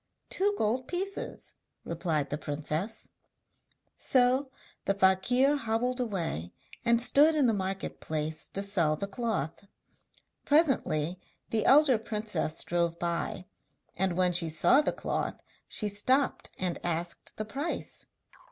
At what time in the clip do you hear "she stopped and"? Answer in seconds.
15.67-16.83